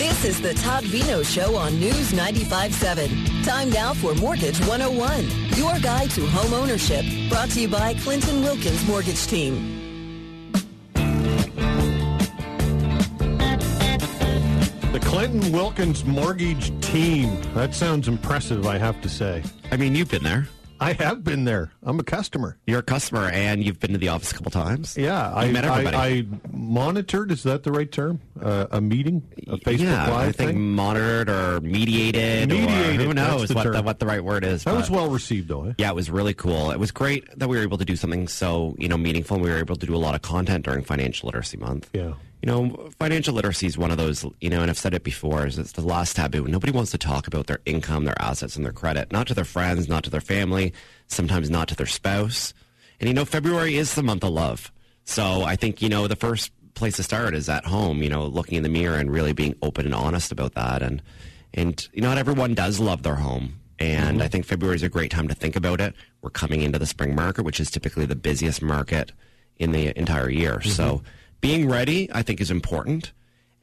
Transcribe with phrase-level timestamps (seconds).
[0.00, 3.44] This is the Todd Veinotte Show on News 95.7.
[3.44, 5.28] Time now for Mortgage 101,
[5.58, 7.04] your guide to home ownership.
[7.28, 9.76] Brought to you by Clinton Wilkins Mortgage Team.
[14.90, 17.38] The Clinton Wilkins Mortgage Team.
[17.52, 19.42] That sounds impressive, I have to say.
[19.70, 20.48] I mean, you've been there.
[20.80, 21.70] I have been there.
[21.82, 22.56] I'm a customer.
[22.66, 24.96] You're a customer, and you've been to the office a couple times.
[24.96, 25.96] Yeah, You I, met everybody.
[25.96, 27.30] I, I monitored.
[27.30, 28.20] Is that the right term?
[28.40, 30.74] Uh, a meeting, a Facebook yeah, Live I think thing.
[30.74, 34.64] monitored or mediated, Mediated, or who knows the what the what the right word is.
[34.64, 35.64] That was well received, though.
[35.66, 35.72] Eh?
[35.78, 36.70] Yeah, it was really cool.
[36.70, 39.36] It was great that we were able to do something so you know meaningful.
[39.36, 41.90] and We were able to do a lot of content during Financial Literacy Month.
[41.92, 42.14] Yeah.
[42.42, 45.46] You know, financial literacy is one of those, you know, and I've said it before,
[45.46, 46.46] is it's the last taboo.
[46.46, 49.44] Nobody wants to talk about their income, their assets, and their credit, not to their
[49.44, 50.72] friends, not to their family,
[51.06, 52.54] sometimes not to their spouse.
[52.98, 54.72] And, you know, February is the month of love.
[55.04, 58.24] So I think, you know, the first place to start is at home, you know,
[58.24, 60.82] looking in the mirror and really being open and honest about that.
[60.82, 61.02] And,
[61.52, 63.60] and you know, not everyone does love their home.
[63.78, 64.22] And mm-hmm.
[64.22, 65.94] I think February is a great time to think about it.
[66.22, 69.12] We're coming into the spring market, which is typically the busiest market
[69.58, 70.60] in the entire year.
[70.62, 71.06] So mm-hmm.
[71.40, 73.12] Being ready, I think, is important.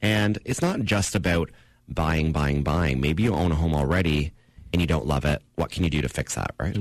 [0.00, 1.50] And it's not just about
[1.88, 3.00] buying, buying, buying.
[3.00, 4.32] Maybe you own a home already
[4.72, 5.42] and you don't love it.
[5.56, 6.76] What can you do to fix that, right?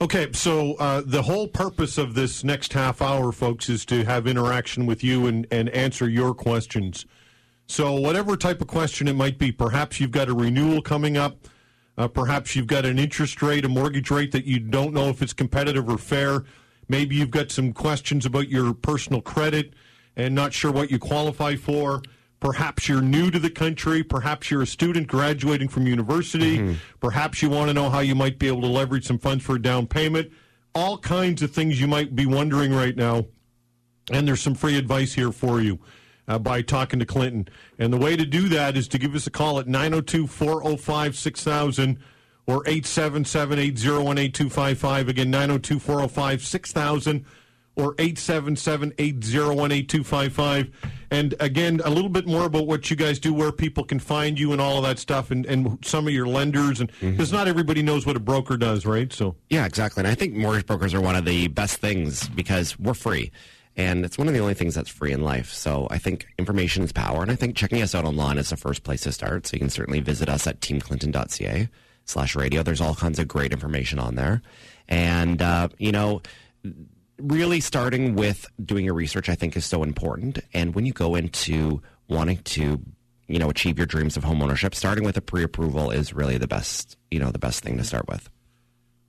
[0.00, 4.26] Okay, so uh, the whole purpose of this next half hour, folks, is to have
[4.26, 7.04] interaction with you and, and answer your questions.
[7.66, 11.48] So, whatever type of question it might be, perhaps you've got a renewal coming up,
[11.98, 15.20] uh, perhaps you've got an interest rate, a mortgage rate that you don't know if
[15.20, 16.44] it's competitive or fair.
[16.88, 19.74] Maybe you've got some questions about your personal credit
[20.18, 22.02] and not sure what you qualify for.
[22.40, 24.02] Perhaps you're new to the country.
[24.02, 26.76] Perhaps you're a student graduating from university.
[27.00, 29.56] Perhaps you want to know how you might be able to leverage some funds for
[29.56, 30.30] a down payment.
[30.74, 33.26] All kinds of things you might be wondering right now.
[34.12, 35.78] And there's some free advice here for you
[36.28, 37.48] uh, by talking to Clinton.
[37.78, 41.16] And the way to do that is to give us a call at 902 405
[41.16, 41.98] 6000
[42.46, 45.08] or 877 801 8255.
[45.08, 47.24] Again, 902 405 6000
[47.78, 50.70] or 877 801 8255.
[51.10, 54.38] And again, a little bit more about what you guys do, where people can find
[54.38, 56.80] you and all of that stuff, and, and some of your lenders.
[56.80, 59.10] And because not everybody knows what a broker does, right?
[59.12, 59.36] So.
[59.48, 60.00] Yeah, exactly.
[60.02, 63.30] And I think mortgage brokers are one of the best things because we're free.
[63.76, 65.52] And it's one of the only things that's free in life.
[65.52, 67.22] So I think information is power.
[67.22, 69.46] And I think checking us out online is the first place to start.
[69.46, 71.68] So you can certainly visit us at teamclinton.ca
[72.04, 72.64] slash radio.
[72.64, 74.42] There's all kinds of great information on there.
[74.88, 76.22] And, uh, you know,
[77.18, 80.38] really starting with doing your research, I think, is so important.
[80.54, 82.80] And when you go into wanting to,
[83.26, 86.96] you know, achieve your dreams of homeownership, starting with a pre-approval is really the best,
[87.10, 88.30] you know, the best thing to start with.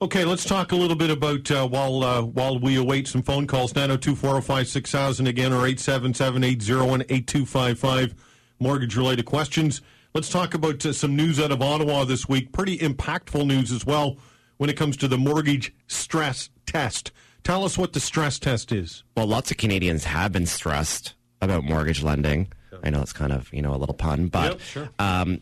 [0.02, 3.48] Okay, let's talk a little bit about uh, while uh, while we await some phone
[3.48, 3.74] calls.
[3.74, 8.14] 902-405-6000 again or 877-801-8255
[8.60, 9.82] mortgage related questions.
[10.14, 12.54] Let's talk about uh, some news out of Ottawa this week.
[12.54, 14.16] Pretty impactful news as well
[14.56, 17.12] when it comes to the mortgage stress test.
[17.50, 19.02] Tell us what the stress test is.
[19.18, 22.54] Well, lots of Canadians have been stressed about mortgage lending.
[22.84, 24.90] I know it's kind of you know a little pun, but Yep, sure.
[25.00, 25.42] um,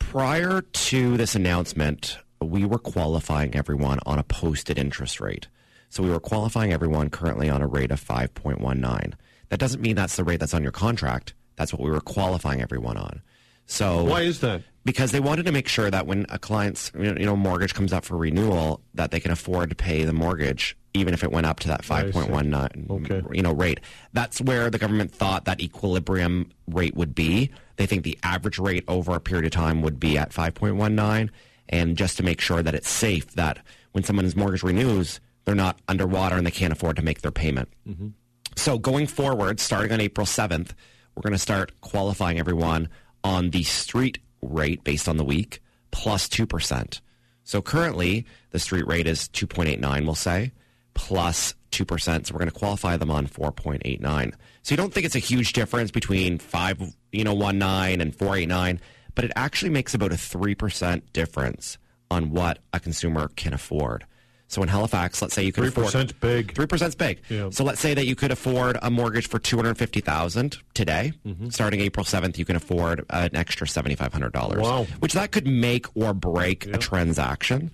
[0.00, 5.46] prior to this announcement, we were qualifying everyone on a posted interest rate.
[5.90, 9.14] So we were qualifying everyone currently on a rate of five point one nine.
[9.50, 11.34] That doesn't mean that's the rate that's on your contract.
[11.54, 13.22] That's what we were qualifying everyone on.
[13.66, 14.62] So Why is that?
[14.84, 18.04] because they wanted to make sure that when a client's you know mortgage comes up
[18.04, 21.60] for renewal, that they can afford to pay the mortgage even if it went up
[21.60, 22.12] to that I five see.
[22.12, 23.22] point one nine Okay.
[23.32, 23.80] you know rate.
[24.12, 27.50] That's where the government thought that equilibrium rate would be.
[27.76, 30.76] They think the average rate over a period of time would be at five point
[30.76, 31.30] one nine,
[31.68, 33.58] and just to make sure that it's safe that
[33.92, 37.68] when someone's mortgage renews, they're not underwater and they can't afford to make their payment.
[37.88, 38.08] Mm-hmm.
[38.56, 40.70] So going forward, starting on April 7th,
[41.14, 42.88] we're going to start qualifying everyone
[43.24, 45.60] on the street rate based on the week
[45.90, 47.00] plus 2%.
[47.44, 50.52] So currently, the street rate is 2.89, we'll say,
[50.98, 52.26] plus 2%.
[52.26, 54.32] So we're going to qualify them on 4.89.
[54.62, 58.80] So you don't think it's a huge difference between 5, you know, 19 and 489,
[59.14, 61.78] but it actually makes about a 3% difference
[62.10, 64.06] on what a consumer can afford.
[64.48, 66.54] So in Halifax, let's say you can Three afford percent's big.
[66.54, 67.20] Three percent's big.
[67.28, 67.50] Yeah.
[67.50, 71.12] So let's say that you could afford a mortgage for two hundred fifty thousand today.
[71.26, 71.50] Mm-hmm.
[71.50, 74.62] Starting April seventh, you can afford an extra seventy five hundred dollars.
[74.62, 74.86] Wow.
[75.00, 77.70] Which that could make or break a transaction.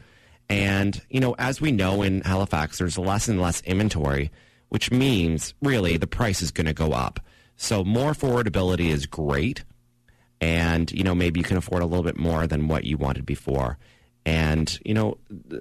[0.48, 4.30] And you know, as we know in Halifax, there's less and less inventory,
[4.68, 7.20] which means really the price is going to go up.
[7.56, 9.64] So more affordability is great,
[10.40, 13.24] and you know maybe you can afford a little bit more than what you wanted
[13.24, 13.78] before.
[14.26, 15.18] And you know,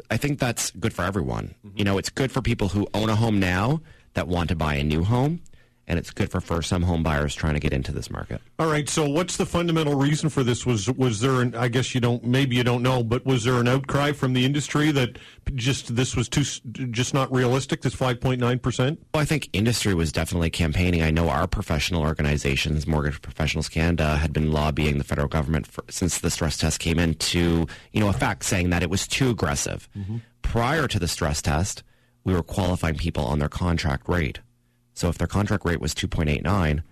[0.10, 1.56] I think that's good for everyone.
[1.66, 1.78] Mm-hmm.
[1.78, 3.82] You know, it's good for people who own a home now
[4.14, 5.42] that want to buy a new home,
[5.88, 8.42] and it's good for first time home buyers trying to get into this market.
[8.58, 8.88] All right.
[8.88, 10.66] So, what's the fundamental reason for this?
[10.66, 11.42] Was was there?
[11.42, 12.24] An, I guess you don't.
[12.24, 15.18] Maybe you don't know, but was there an outcry from the industry that
[15.56, 16.44] just this was too
[16.92, 17.82] just not realistic?
[17.82, 19.06] This five point nine percent.
[19.14, 21.02] Well, I think industry was definitely campaigning.
[21.02, 25.84] I know our professional organizations, Mortgage Professionals Canada, had been lobbying the federal government for,
[25.90, 29.30] since the stress test came in to you know effect, saying that it was too
[29.30, 29.90] aggressive.
[29.98, 30.18] Mm-hmm.
[30.42, 31.84] Prior to the stress test,
[32.24, 34.40] we were qualifying people on their contract rate.
[34.94, 36.84] So if their contract rate was 2.89,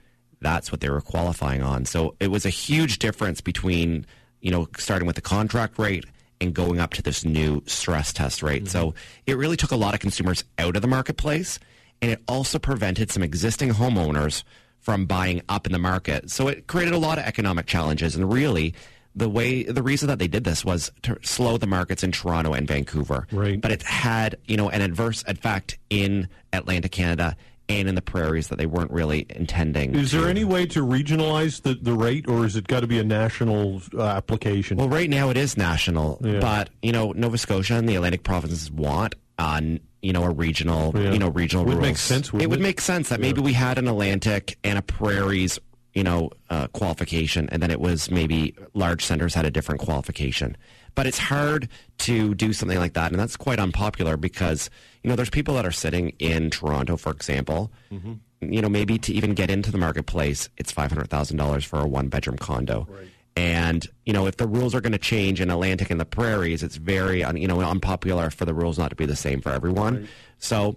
[0.41, 1.85] that's what they were qualifying on.
[1.85, 4.05] So it was a huge difference between,
[4.41, 6.05] you know, starting with the contract rate
[6.39, 8.63] and going up to this new stress test rate.
[8.63, 8.71] Mm-hmm.
[8.71, 8.95] So
[9.27, 11.59] it really took a lot of consumers out of the marketplace
[12.01, 14.43] and it also prevented some existing homeowners
[14.79, 16.31] from buying up in the market.
[16.31, 18.73] So it created a lot of economic challenges and really
[19.15, 22.53] the way the reason that they did this was to slow the markets in Toronto
[22.53, 23.27] and Vancouver.
[23.31, 23.59] Right.
[23.59, 27.35] But it had, you know, an adverse effect in Atlantic Canada
[27.69, 29.95] and in the prairies that they weren't really intending.
[29.95, 30.19] Is to.
[30.21, 33.03] there any way to regionalize the, the rate, or is it got to be a
[33.03, 34.77] national uh, application?
[34.77, 36.39] Well, right now it is national, yeah.
[36.39, 40.31] but you know Nova Scotia and the Atlantic provinces want on uh, you know a
[40.31, 41.11] regional yeah.
[41.11, 41.87] you know regional would rules.
[41.87, 42.33] make sense.
[42.33, 43.27] It, it would make sense that yeah.
[43.27, 45.59] maybe we had an Atlantic and a prairies
[45.93, 50.57] you know uh, qualification, and then it was maybe large centers had a different qualification.
[50.93, 54.69] But it's hard to do something like that, and that's quite unpopular because
[55.03, 57.71] you know there's people that are sitting in Toronto, for example.
[57.91, 58.13] Mm-hmm.
[58.41, 61.79] You know, maybe to even get into the marketplace, it's five hundred thousand dollars for
[61.79, 62.87] a one bedroom condo.
[62.89, 63.07] Right.
[63.35, 66.63] And you know, if the rules are going to change in Atlantic and the Prairies,
[66.63, 70.01] it's very you know unpopular for the rules not to be the same for everyone.
[70.01, 70.09] Right.
[70.39, 70.75] So,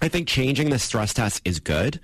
[0.00, 2.00] I think changing the stress test is good.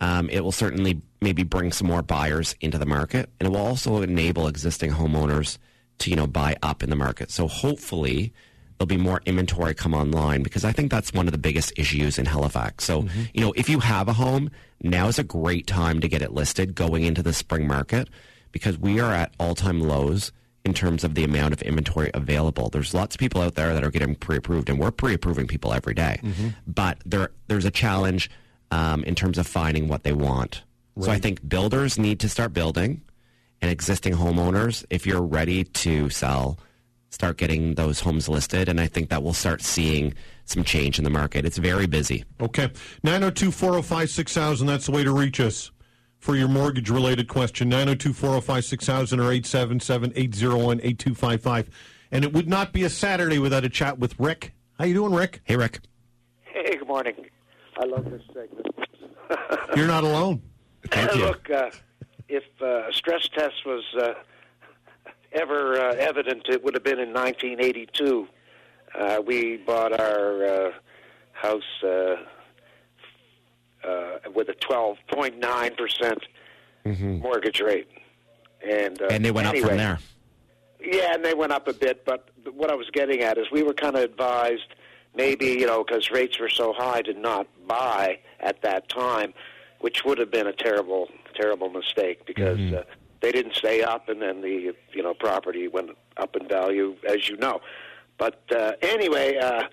[0.00, 3.64] Um, it will certainly maybe bring some more buyers into the market, and it will
[3.64, 5.56] also enable existing homeowners
[5.98, 7.30] to you know buy up in the market.
[7.30, 8.32] So hopefully
[8.78, 12.18] there'll be more inventory come online because I think that's one of the biggest issues
[12.18, 12.84] in Halifax.
[12.84, 13.22] So mm-hmm.
[13.32, 14.50] you know if you have a home,
[14.82, 18.08] now is a great time to get it listed going into the spring market
[18.52, 20.32] because we are at all time lows
[20.64, 22.70] in terms of the amount of inventory available.
[22.70, 25.94] There's lots of people out there that are getting pre-approved, and we're pre-approving people every
[25.94, 26.18] day.
[26.22, 26.48] Mm-hmm.
[26.66, 28.30] But there there's a challenge
[28.70, 30.62] um, in terms of finding what they want.
[30.96, 31.04] Right.
[31.04, 33.02] So I think builders need to start building
[33.60, 36.58] and existing homeowners, if you're ready to sell,
[37.10, 38.68] start getting those homes listed.
[38.68, 40.14] And I think that we'll start seeing
[40.44, 41.44] some change in the market.
[41.44, 42.24] It's very busy.
[42.40, 42.70] Okay.
[43.02, 44.66] 902 405 6000.
[44.66, 45.70] That's the way to reach us
[46.18, 47.68] for your mortgage related question.
[47.68, 51.70] 902 405 6000 or 877 801 8255.
[52.10, 54.52] And it would not be a Saturday without a chat with Rick.
[54.78, 55.40] How you doing, Rick?
[55.44, 55.80] Hey, Rick.
[56.42, 57.14] Hey, good morning.
[57.76, 58.66] I love this segment.
[59.76, 60.42] You're not alone.
[60.88, 61.26] Thank you.
[61.26, 61.70] Look, uh,
[62.28, 64.14] if uh, stress test was uh,
[65.32, 68.28] ever uh, evident, it would have been in 1982.
[68.94, 70.70] Uh, we bought our uh,
[71.32, 72.16] house uh,
[73.86, 76.18] uh, with a 12.9 percent
[76.84, 77.18] mm-hmm.
[77.18, 77.88] mortgage rate,
[78.66, 79.98] and uh, and they went anyway, up from there.
[80.80, 82.04] Yeah, and they went up a bit.
[82.04, 84.74] But what I was getting at is we were kind of advised
[85.14, 89.34] maybe you know because rates were so high to not buy at that time,
[89.84, 92.76] which would have been a terrible terrible mistake because mm-hmm.
[92.76, 92.82] uh,
[93.20, 97.28] they didn't stay up, and then the you know property went up in value, as
[97.28, 97.60] you know.
[98.16, 99.64] But uh, anyway, uh,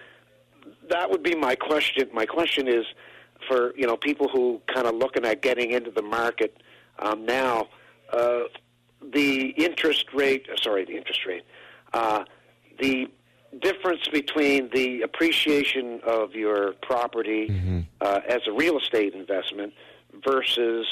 [0.90, 2.10] that would be my question.
[2.14, 2.86] My question is
[3.48, 6.62] for you know people who kind of looking at getting into the market
[7.00, 7.70] um, now.
[8.12, 8.42] Uh,
[9.14, 11.44] the interest rate, sorry, the interest rate,
[11.94, 12.24] uh,
[12.80, 13.08] the
[13.62, 17.80] difference between the appreciation of your property mm-hmm.
[18.02, 19.74] uh, as a real estate investment
[20.26, 20.88] versus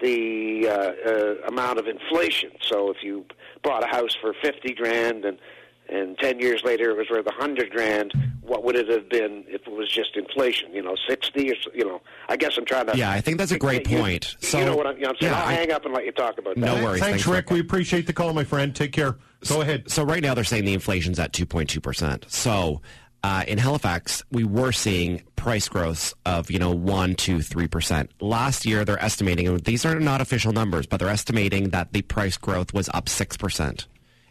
[0.00, 2.50] the uh, uh, amount of inflation.
[2.62, 3.24] So if you
[3.62, 5.38] bought a house for fifty grand and
[5.88, 9.44] and ten years later it was worth a hundred grand, what would it have been
[9.48, 10.72] if it was just inflation?
[10.72, 12.00] You know, sixty or you know.
[12.28, 12.96] I guess I'm trying to.
[12.96, 14.36] Yeah, I think that's a great you, point.
[14.40, 15.32] You, so you know what I'm, you know, I'm saying.
[15.32, 16.60] Yeah, I'll I, hang up and let you talk about that.
[16.60, 17.00] No worries.
[17.00, 17.50] Thanks, Thanks Rick.
[17.50, 18.74] We appreciate the call, my friend.
[18.74, 19.16] Take care.
[19.48, 19.90] Go ahead.
[19.90, 22.26] So right now they're saying the inflation's at two point two percent.
[22.28, 22.82] So
[23.22, 28.10] uh, in Halifax, we were seeing price growths of you know one, two, three percent.
[28.20, 32.02] Last year, they're estimating and these are not official numbers, but they're estimating that the
[32.02, 33.86] price growth was up six percent,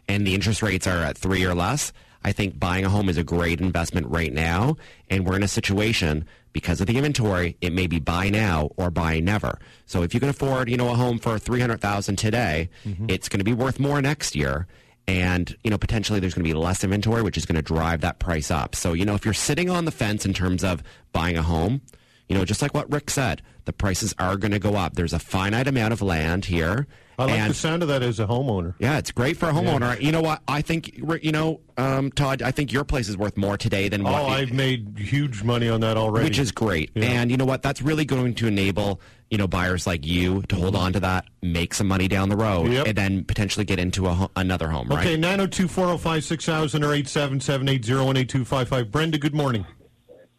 [0.08, 1.92] and the interest rates are at three or less.
[2.22, 4.76] I think buying a home is a great investment right now,
[5.08, 7.56] and we're in a situation because of the inventory.
[7.60, 9.58] It may be buy now or buy never.
[9.86, 13.06] So if you can afford, you know, a home for three hundred thousand today, mm-hmm.
[13.08, 14.66] it's going to be worth more next year
[15.10, 18.00] and you know potentially there's going to be less inventory which is going to drive
[18.02, 20.82] that price up so you know if you're sitting on the fence in terms of
[21.12, 21.80] buying a home
[22.28, 24.94] you know, just like what Rick said, the prices are going to go up.
[24.94, 26.86] There's a finite amount of land here.
[27.18, 28.74] I like and the sound of that as a homeowner.
[28.78, 30.00] yeah, it's great for a homeowner.
[30.00, 30.40] You know what?
[30.46, 34.04] I think, you know, um, Todd, I think your place is worth more today than
[34.04, 36.28] what Oh, I've made huge money on that already.
[36.28, 36.92] which is great.
[36.94, 37.62] And you know what?
[37.62, 39.00] That's really going to enable
[39.30, 42.36] you know buyers like you to hold on to that, make some money down the
[42.36, 42.86] road, Yep.
[42.88, 44.90] and then potentially get into a, another home.
[44.92, 45.18] Okay, Right?
[45.20, 49.64] 902 405 6000 or 877 801 Brenda, good morning.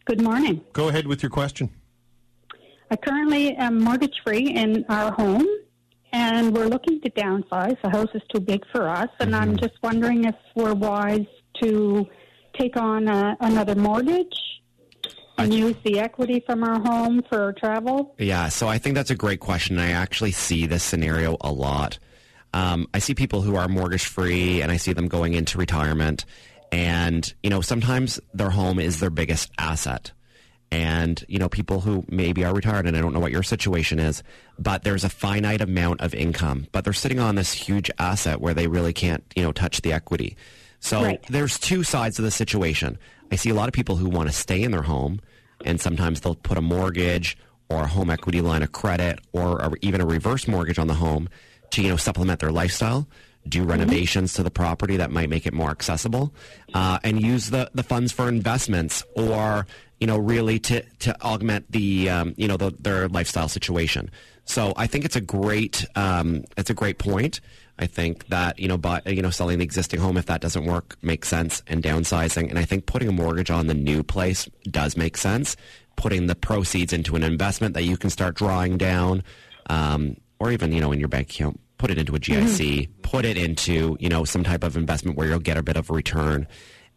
[0.06, 0.62] Good morning.
[0.74, 1.70] Go ahead with your question.
[2.90, 5.48] I currently am mortgage free in our home,
[6.12, 7.78] and we're looking to downsize.
[7.82, 11.26] The house is too big for us, and I'm just wondering if we're wise
[11.64, 12.06] to
[12.60, 14.36] take on uh, another mortgage
[15.38, 18.14] and use the equity from our home for travel.
[18.18, 18.50] Yeah.
[18.50, 19.78] So I think that's a great question.
[19.80, 21.98] I actually see this scenario a lot.
[22.54, 26.26] Um, I see people who are mortgage free, and I see them going into retirement,
[26.72, 30.12] and you know sometimes their home is their biggest asset.
[30.74, 34.00] and you know people who maybe are retired and I don't know what your situation
[34.00, 34.24] is,
[34.60, 38.54] but there's a finite amount of income, but they're sitting on this huge asset where
[38.54, 40.38] they really can't you know touch the equity.
[40.80, 41.22] So Right.
[41.30, 42.98] there's two sides of the situation.
[43.32, 45.22] I see a lot of people who want to stay in their home,
[45.64, 47.38] and sometimes they'll put a mortgage
[47.70, 50.96] or a home equity line of credit or a, even a reverse mortgage on the
[50.96, 51.30] home
[51.72, 53.08] to you know supplement their lifestyle
[53.48, 56.34] do renovations to the property that might make it more accessible,
[56.74, 59.66] uh, and use the, the funds for investments or
[60.00, 64.10] you know really to to augment the um, you know the, their lifestyle situation.
[64.46, 67.42] So I think it's a great um, it's a great point.
[67.80, 70.66] I think that you know, but you know, selling the existing home if that doesn't
[70.66, 72.50] work makes sense, and downsizing.
[72.50, 75.56] And I think putting a mortgage on the new place does make sense.
[75.96, 79.24] Putting the proceeds into an investment that you can start drawing down,
[79.68, 83.26] um, or even you know in your bank account, put it into a GIC, put
[83.26, 85.94] it into you know some type of investment where you'll get a bit of a
[85.94, 86.48] return.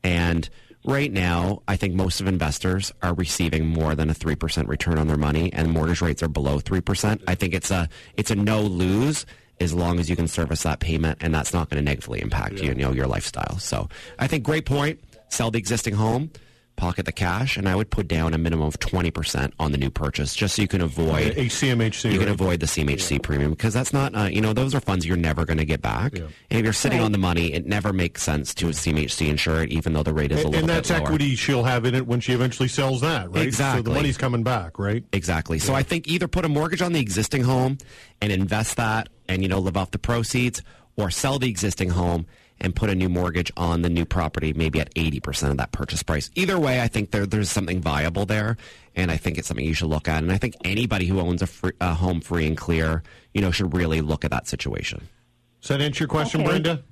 [0.03, 0.49] And
[0.85, 4.99] right now, I think most of investors are receiving more than a three percent return
[4.99, 7.23] on their money, and mortgage rates are below three percent.
[7.27, 9.27] I think it's a it's a no lose
[9.61, 12.55] as long as you can service that payment, and that's not going to negatively impact
[12.55, 13.59] you, you know, your lifestyle.
[13.59, 13.89] So
[14.19, 15.01] I think great point.
[15.29, 16.31] Sell the existing home.
[16.77, 19.79] Pocket the cash, and I would put down a minimum of twenty percent on the
[19.79, 22.11] new purchase, just so you can avoid A CMHC.
[22.13, 22.35] you can right?
[22.35, 25.45] avoid the CMHC premium because that's not, uh, you know, those are funds you're never
[25.45, 26.19] going to get back.
[26.19, 29.63] And if you're sitting on the money, it never makes sense to a CMHC insure
[29.63, 31.07] it, even though the rate is a and, little and that's bit lower.
[31.07, 33.35] equity she'll have in it when she eventually sells that, right?
[33.35, 33.83] So Exactly.
[33.83, 35.05] the money's coming back, right?
[35.13, 35.61] Exactly.
[35.61, 37.79] So I think either put a mortgage on the existing home
[38.21, 40.61] and invest that and, you know, live off the proceeds
[40.97, 42.27] or sell the existing home
[42.65, 46.03] and put a new mortgage on the new property, maybe at 80% of that purchase
[46.03, 46.31] price.
[46.35, 48.57] Either way, I think there, there's something viable there.
[48.97, 50.23] And I think it's something you should look at.
[50.23, 53.03] And I think anybody who owns a, free, a home free and clear,
[53.35, 55.07] you know, should really look at that situation.
[55.61, 56.51] Does that answer your question, Okay.
[56.51, 56.83] Brenda?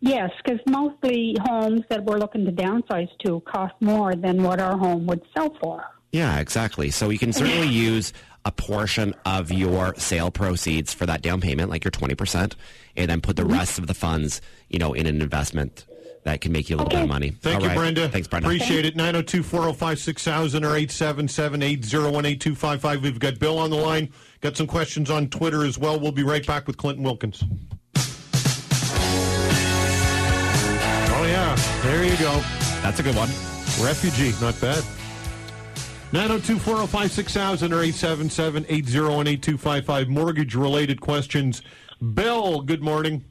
[0.00, 4.78] Yes, because mostly homes that we're looking to downsize to cost more than what our
[4.78, 5.84] home would sell for.
[6.12, 6.90] Yeah, exactly.
[6.90, 8.12] So you can certainly use
[8.48, 12.54] a portion of your sale proceeds for that down payment, like your 20%,
[12.96, 13.52] and then put the mm-hmm.
[13.52, 14.40] rest of the funds,
[14.70, 15.84] you know, in an investment
[16.24, 17.30] that can make you a little bit of money.
[17.30, 17.76] Thank All you, right.
[17.76, 18.08] Brenda.
[18.08, 18.48] Thanks, Brenda.
[18.48, 18.96] Appreciate it.
[18.96, 23.02] 902 405 6000 or 877 801 8255.
[23.02, 24.10] We've got Bill on the line.
[24.40, 26.00] Got some questions on Twitter as well.
[26.00, 27.44] We'll be right back with Clinton Wilkins.
[31.10, 31.54] Oh, yeah.
[31.82, 32.40] There you go.
[32.80, 33.28] That's a good one.
[33.84, 34.32] Refugee.
[34.40, 34.82] Not bad.
[36.12, 40.08] 902 405 6000 or 877 801 8255.
[40.08, 41.60] Mortgage related questions.
[42.14, 43.24] Bill, good morning.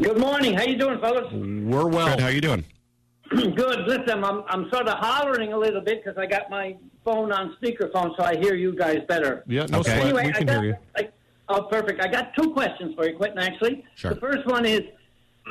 [0.00, 0.54] Good morning.
[0.54, 1.26] How you doing, fellas?
[1.32, 2.10] We're well.
[2.10, 2.20] Good.
[2.20, 2.64] How you doing?
[3.30, 3.88] Good.
[3.88, 7.56] Listen, I'm I'm sort of hollering a little bit because I got my phone on
[7.60, 9.42] speakerphone, so I hear you guys better.
[9.48, 9.90] Yeah, no Okay.
[9.90, 10.04] sweat.
[10.04, 10.76] Anyway, we I can got, hear you.
[10.96, 11.08] I,
[11.48, 12.00] oh, perfect.
[12.00, 13.38] I got two questions for you, Quentin.
[13.40, 14.14] Actually, Sure.
[14.14, 14.82] the first one is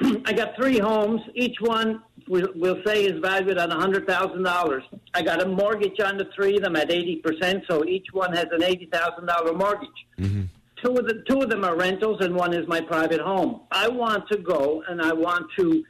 [0.26, 1.22] I got three homes.
[1.36, 4.84] Each one we'll, we'll say is valued at hundred thousand dollars.
[5.14, 8.34] I got a mortgage on the three of them at eighty percent, so each one
[8.34, 9.90] has an eighty thousand dollar mortgage.
[10.18, 10.44] Mm-hmm.
[10.84, 13.62] Two of the two of them are rentals, and one is my private home.
[13.72, 15.84] I want to go and I want to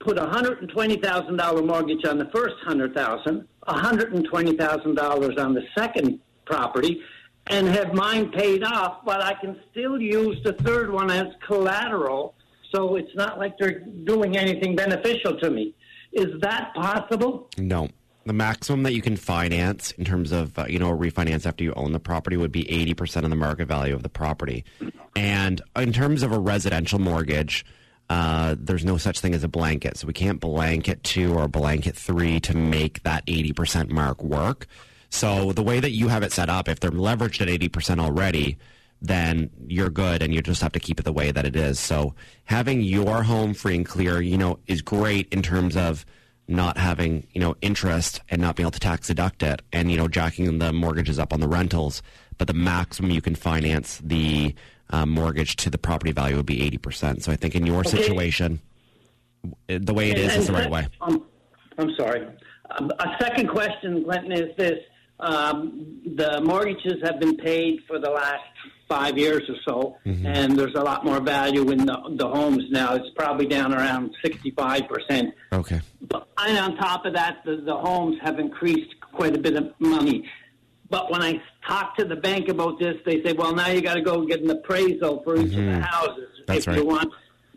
[0.00, 4.14] put a hundred and twenty thousand dollar mortgage on the first hundred thousand, a hundred
[4.14, 7.02] and twenty thousand dollars on the second property,
[7.48, 9.04] and have mine paid off.
[9.04, 12.35] But I can still use the third one as collateral,
[12.72, 15.74] so it's not like they're doing anything beneficial to me.
[16.12, 17.48] Is that possible?
[17.58, 17.88] No.
[18.24, 21.62] The maximum that you can finance in terms of, uh, you know, a refinance after
[21.62, 24.64] you own the property would be 80% of the market value of the property.
[25.14, 27.64] And in terms of a residential mortgage,
[28.10, 29.96] uh, there's no such thing as a blanket.
[29.96, 34.66] So we can't blanket two or blanket three to make that 80% mark work.
[35.08, 38.58] So the way that you have it set up, if they're leveraged at 80% already,
[39.02, 41.78] then you're good and you just have to keep it the way that it is.
[41.78, 46.06] So having your home free and clear, you know, is great in terms of
[46.48, 49.96] not having you know interest and not being able to tax deduct it, and you
[49.96, 52.02] know jacking the mortgages up on the rentals.
[52.38, 54.54] But the maximum you can finance the
[54.90, 57.24] uh, mortgage to the property value would be eighty percent.
[57.24, 57.90] So I think in your Okay.
[57.90, 58.60] situation,
[59.66, 60.86] the way it is is the right way.
[61.00, 61.24] Um,
[61.78, 62.26] I'm sorry.
[62.78, 64.78] Um, a second question, Clinton, is this.
[65.18, 68.44] Um, the mortgages have been paid for the last
[68.88, 70.26] five years or so, Mm-hmm.
[70.26, 72.94] and there's a lot more value in the, the homes now.
[72.94, 75.32] It's probably down around 65%.
[75.52, 75.80] Okay.
[76.02, 79.72] But and on top of that, the, the homes have increased quite a bit of
[79.80, 80.28] money.
[80.88, 83.94] But when I talk to the bank about this, they say, "Well, now you got
[83.94, 86.42] to go get an appraisal for each of the houses Mm-hmm.
[86.46, 86.76] That's if right.
[86.78, 87.12] you want."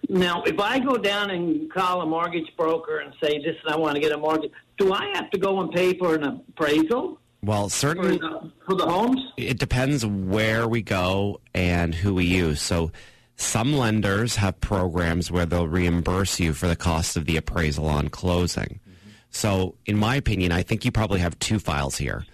[0.07, 3.93] Now, if I go down and call a mortgage broker and say, "Listen, I want
[3.95, 7.69] to get a mortgage," do I have to go and pay for an appraisal Well,
[7.69, 9.21] for the, for the homes?
[9.37, 12.61] it depends where we go and who we use.
[12.61, 12.91] So
[13.37, 18.09] some lenders have programs where they'll reimburse you for the cost of the appraisal on
[18.09, 18.81] closing.
[19.29, 22.25] So in my opinion, I think you probably have two files here.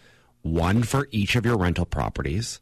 [0.42, 2.60] One for each of your rental properties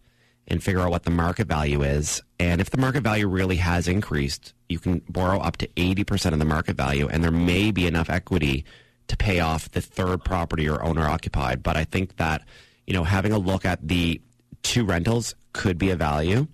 [0.47, 2.21] and figure out what the market value is.
[2.39, 6.39] And if the market value really has increased, you can borrow up to 80% of
[6.39, 8.65] the market value and there may be enough equity
[9.07, 11.63] to pay off the third property or owner occupied.
[11.63, 12.43] But I think that,
[12.87, 14.21] you know, having a look at the
[14.61, 16.47] two rentals could be a value.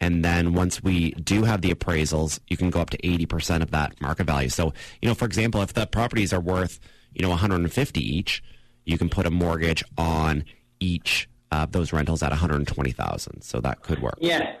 [0.00, 3.70] And then once we do have the appraisals, you can go up to 80% of
[3.72, 4.48] that market value.
[4.48, 6.80] So, you know, for example, if the properties are worth,
[7.12, 8.42] you know, 150 each,
[8.84, 10.44] you can put a mortgage on
[10.78, 13.42] each of those rentals at 120,000.
[13.42, 14.16] So that could work.
[14.20, 14.56] Yeah.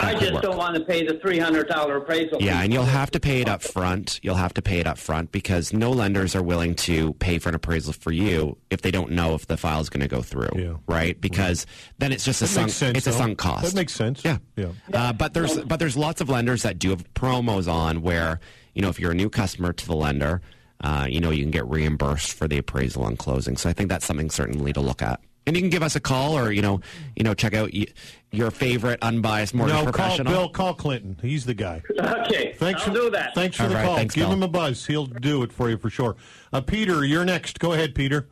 [0.00, 0.42] I just work.
[0.42, 2.40] don't want to pay the three hundred dollar appraisal.
[2.40, 2.64] Yeah, fee.
[2.64, 4.18] and you'll have to pay it up front.
[4.22, 7.48] You'll have to pay it up front because no lenders are willing to pay for
[7.50, 10.22] an appraisal for you if they don't know if the file is going to go
[10.22, 10.74] through, Yeah.
[10.86, 11.20] right?
[11.20, 11.66] Because
[11.98, 13.64] then it's just a sunk makes sense, it's a sunk cost.
[13.64, 14.24] That makes sense.
[14.24, 14.68] Yeah, Yeah.
[14.92, 18.40] Uh, but there's but there's lots of lenders that do have promos on where
[18.74, 20.40] you know if you're a new customer to the lender,
[20.82, 23.56] uh, you know you can get reimbursed for the appraisal on closing.
[23.56, 25.20] So I think that's something certainly to look at.
[25.46, 26.80] And you can give us a call or you know
[27.16, 27.86] you know check out y-
[28.30, 30.18] your favorite unbiased mortgage No, call.
[30.24, 30.48] Bill.
[30.50, 31.16] Call Clinton.
[31.22, 31.82] He's the guy.
[32.30, 32.52] Okay.
[32.56, 33.34] Thanks I'll for do that.
[33.34, 33.96] Thanks for All the right, call.
[33.96, 34.32] thanks, Give Bill.
[34.34, 34.86] him a buzz.
[34.86, 36.14] He'll do it for you for sure.
[36.52, 37.58] Uh, Peter, you're next.
[37.58, 38.28] Go ahead, Peter.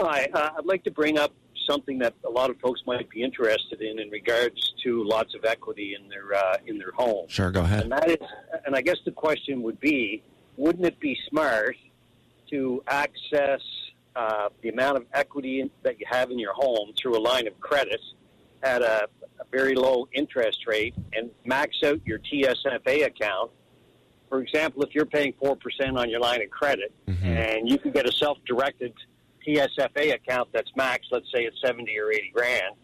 [0.00, 1.32] Hi, uh, I'd like to bring up
[1.68, 5.44] something that a lot of folks might be interested in in regards to lots of
[5.44, 7.26] equity in their uh, in their home.
[7.28, 7.82] Sure, go ahead.
[7.84, 8.16] And that is,
[8.66, 10.22] and I guess the question would be,
[10.56, 11.76] wouldn't it be smart
[12.50, 13.60] to access
[14.16, 17.58] uh, the amount of equity that you have in your home through a line of
[17.60, 18.00] credit
[18.62, 19.08] at a,
[19.40, 23.50] a very low interest rate and max out your TSFA account?
[24.28, 27.92] For example, if you're paying four percent on your line of credit, and you can
[27.92, 28.92] get a self-directed
[29.46, 32.74] TSFA account that's max, let's say it's seventy or eighty grand,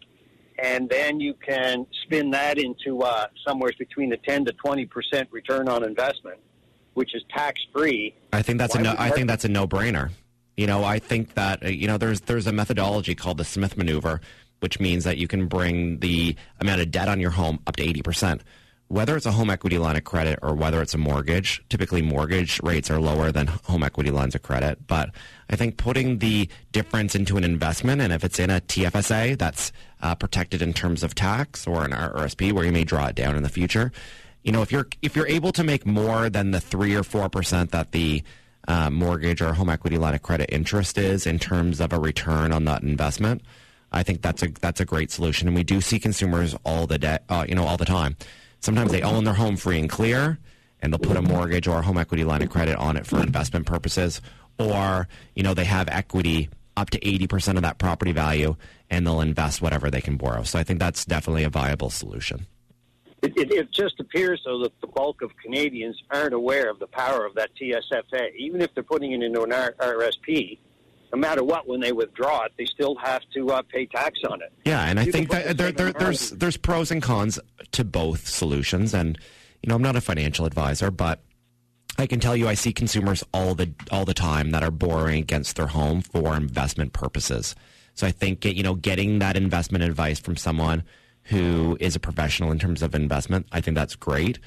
[0.59, 5.27] and then you can spin that into uh, somewhere between the ten to twenty percent
[5.31, 6.37] return on investment,
[6.93, 8.15] which is tax free.
[8.31, 10.11] I think that's a no, I think that's a no-brainer.
[10.57, 13.77] You know, I think that uh, you know there's there's a methodology called the Smith
[13.77, 14.21] maneuver,
[14.59, 17.83] which means that you can bring the amount of debt on your home up to
[17.83, 18.41] 80%.
[18.87, 22.61] Whether it's a home equity line of credit or whether it's a mortgage, typically mortgage
[22.61, 24.85] rates are lower than home equity lines of credit.
[24.85, 25.11] But
[25.49, 29.71] I think putting the difference into an investment, and if it's in a TFSA that's
[30.01, 33.37] uh, protected in terms of tax or an RRSP where you may draw it down
[33.37, 33.93] in the future,
[34.43, 37.29] you know, if you're if you're able to make more than the three or four
[37.29, 38.23] percent that the
[38.67, 42.51] uh, mortgage or home equity line of credit interest is in terms of a return
[42.51, 43.41] on that investment,
[43.91, 45.47] I think that's a that's a great solution.
[45.47, 48.15] And we do see consumers all the day, uh, you know, all the time.
[48.59, 50.37] Sometimes they own their home free and clear,
[50.81, 53.19] and they'll put a mortgage or a home equity line of credit on it for
[53.19, 54.21] investment purposes,
[54.59, 58.55] or you know they have equity up to eighty percent of that property value,
[58.89, 60.43] and they'll invest whatever they can borrow.
[60.43, 62.45] So I think that's definitely a viable solution.
[63.21, 66.87] It, it, it just appears though that the bulk of Canadians aren't aware of the
[66.87, 70.57] power of that TSFA, even if they're putting it into an R- RSP.
[71.13, 74.41] No matter what, when they withdraw it, they still have to uh, pay tax on
[74.41, 74.53] it.
[74.63, 77.37] Yeah, and I think that the there, there, there's there's pros and cons
[77.73, 79.19] to both solutions, and
[79.61, 81.21] you know I'm not a financial advisor, but
[81.97, 85.21] I can tell you I see consumers all the all the time that are borrowing
[85.21, 87.55] against their home for investment purposes.
[87.93, 90.83] So I think you know getting that investment advice from someone
[91.23, 94.39] who is a professional in terms of investment, I think that's great.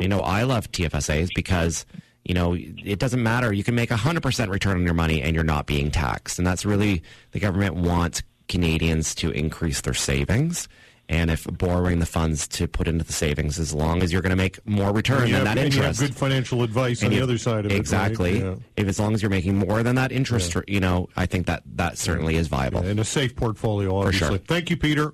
[0.00, 1.86] You know, I love TFSAs because
[2.24, 3.52] you know it doesn't matter.
[3.52, 6.38] You can make a hundred percent return on your money and you're not being taxed,
[6.38, 10.68] and that's really the government wants Canadians to increase their savings.
[11.06, 14.30] And if borrowing the funds to put into the savings, as long as you're going
[14.30, 17.08] to make more return than have, that and you have interest, good financial advice on
[17.08, 17.74] and the other side of it.
[17.74, 17.78] right?
[17.78, 18.40] exactly.
[18.40, 18.54] Yeah.
[18.76, 21.62] If as long as you're making more than that interest, you know, I think that
[21.74, 22.80] that certainly is viable.
[22.80, 24.38] And a safe portfolio, For sure.
[24.38, 25.12] Thank you, Peter.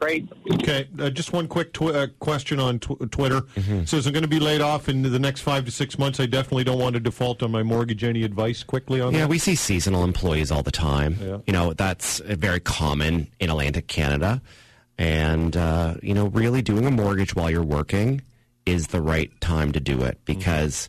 [0.00, 0.28] Great.
[0.54, 3.40] Okay, uh, just one quick tw- uh, question on tw- Twitter.
[3.42, 3.84] Mm-hmm.
[3.84, 6.20] Says I'm going to be laid off in the next five to six months.
[6.20, 8.04] I definitely don't want to default on my mortgage.
[8.04, 9.28] Any advice quickly on Yeah, that?
[9.28, 11.16] we see seasonal employees all the time.
[11.22, 11.38] Yeah.
[11.46, 14.42] You know, that's uh, very common in Atlantic Canada.
[14.98, 18.20] And, uh, you know, really doing a mortgage while you're working
[18.66, 20.88] is the right time to do it because,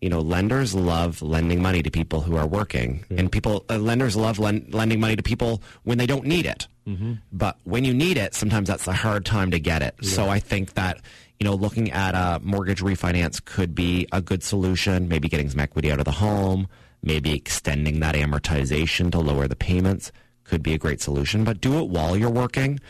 [0.00, 3.04] you know, lenders love lending money to people who are working.
[3.10, 6.66] And people, uh, lenders love len- lending money to people when they don't need it.
[6.86, 7.14] Mm-hmm.
[7.32, 9.94] But when you need it, sometimes that's a hard time to get it.
[10.04, 10.98] So I think that,
[11.38, 15.60] you know, looking at a mortgage refinance could be a good solution, maybe getting some
[15.60, 16.68] equity out of the home,
[17.02, 20.12] maybe extending that amortization to lower the payments
[20.44, 21.44] could be a great solution.
[21.44, 22.80] But do it while you're working.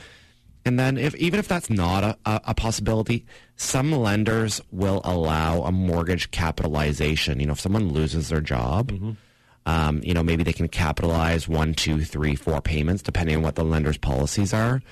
[0.65, 3.27] And then, if even if that's not a, a, a possibility,
[3.57, 7.41] some lenders will allow a mortgage capitalization.
[7.41, 9.13] You know, if someone loses their job, mm-hmm.
[9.67, 13.55] Um, you know, maybe they can capitalize one, two, three, four payments, depending on what
[13.55, 14.83] the lender's policies are.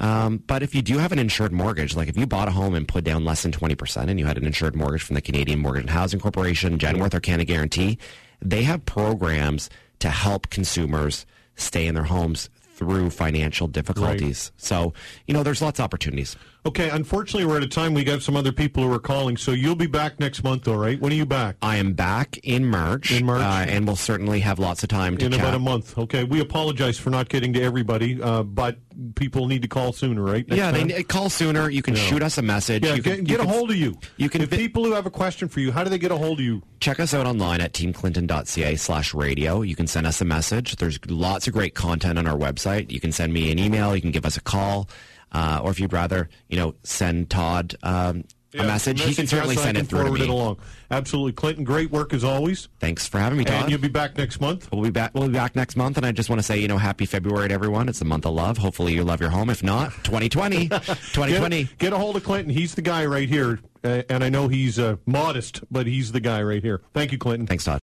[0.00, 2.74] Um, but if you do have an insured mortgage, like if you bought a home
[2.74, 5.60] and put down less than 20% and you had an insured mortgage from the Canadian
[5.60, 7.98] Mortgage and Housing Corporation, Genworth, or Canada Guarantee,
[8.40, 14.50] they have programs to help consumers stay in their homes through financial difficulties.
[14.56, 14.92] So,
[15.26, 16.36] you know, there's lots of opportunities.
[16.64, 19.50] Okay, unfortunately, we're at a time we got some other people who are calling, so
[19.50, 21.00] you'll be back next month, all right?
[21.00, 21.56] When are you back?
[21.60, 23.10] I am back in March.
[23.10, 23.40] In March?
[23.42, 25.40] Uh, and we'll certainly have lots of time to In chat.
[25.40, 25.98] about a month.
[25.98, 28.76] Okay, we apologize for not getting to everybody, uh, but
[29.16, 30.46] people need to call sooner, right?
[30.46, 30.86] Next yeah, they time?
[30.88, 31.68] ne- call sooner.
[31.68, 32.02] You can Yeah.
[32.02, 32.84] shoot us a message.
[32.84, 33.98] Yeah, you get, can, get you a can hold of you.
[34.16, 36.12] you can if vi- people who have a question for you, how do they get
[36.12, 36.62] a hold of you?
[36.78, 39.62] check us out online at teamclinton.ca slash radio.
[39.62, 40.76] You can send us a message.
[40.76, 42.92] There's lots of great content on our website.
[42.92, 43.94] You can send me an email.
[43.96, 44.88] You can give us a call.
[45.32, 49.54] Uh, or if you'd rather, you know, send Todd um, a message, he can certainly
[49.54, 50.22] yes, send it through to me.
[50.22, 50.58] it along.
[50.90, 51.64] Absolutely, Clinton.
[51.64, 52.68] Great work as always.
[52.80, 53.62] Thanks for having me, Todd.
[53.62, 54.70] And you'll be back next month.
[54.70, 55.12] We'll be back.
[55.14, 57.48] We'll be back next month, and I just want to say, you know, happy February
[57.48, 57.88] to everyone.
[57.88, 58.58] It's the month of love.
[58.58, 59.48] Hopefully, you love your home.
[59.48, 61.64] If not, 2020, 2020.
[61.64, 62.52] Get, get a hold of Clinton.
[62.52, 66.20] He's the guy right here, uh, and I know he's uh, modest, but he's the
[66.20, 66.82] guy right here.
[66.92, 67.46] Thank you, Clinton.
[67.46, 67.81] Thanks, Todd.